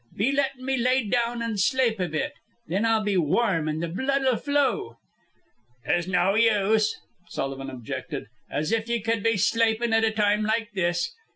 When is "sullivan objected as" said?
7.29-8.71